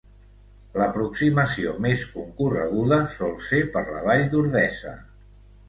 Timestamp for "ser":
3.51-3.63